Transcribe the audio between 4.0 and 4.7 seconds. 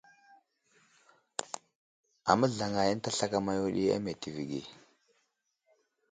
meltivi age.